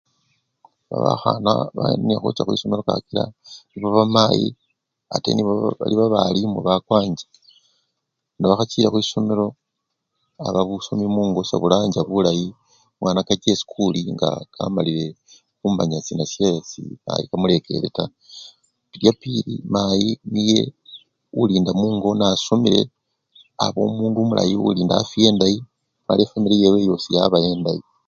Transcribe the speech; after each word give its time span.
Bakhana 1.03 1.53
bali 1.75 2.01
nekhucha 2.05 2.43
khwisomelo 2.45 2.81
kakila 2.87 3.23
bamayi 3.95 4.47
babe! 5.11 5.43
bali 5.79 5.95
babalimu 5.99 6.57
bakwancha 6.67 7.25
nga 8.37 8.47
bakhachile 8.49 8.87
khwisomelo 8.93 9.45
aba 10.47 10.61
busomi 10.69 11.05
mungo 11.15 11.39
sebulancha 11.49 12.01
bulayi 12.09 12.47
omwana 12.97 13.21
kache 13.27 13.49
esikuli 13.53 14.01
nga 14.13 14.29
kamalile 14.55 15.05
khumanya 15.59 15.97
sina 16.05 16.25
syesi 16.33 16.81
mayi 17.05 17.25
kamulekele 17.29 17.87
taa, 17.97 18.13
yapili 19.05 19.55
mayi 19.73 20.09
niye 20.33 20.61
olinda 21.41 21.71
mungo 21.81 22.09
nasomile, 22.19 22.81
aba 23.65 23.79
omundu 23.87 24.19
omulayi 24.23 24.55
olinda 24.67 24.93
afiya 25.01 25.27
endayi 25.31 25.57
mala 26.05 26.21
efwamili 26.23 26.55
yewe 26.63 26.79
yosi 26.87 27.09
yaba 27.17 27.37
endayi. 27.51 27.83